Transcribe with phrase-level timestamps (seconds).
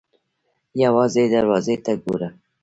[0.83, 2.29] _يوازې دروازې ته ګوره!